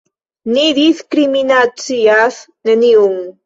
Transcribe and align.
Ni 0.53 0.63
diskriminacias 0.77 2.43
neniun! 2.69 3.19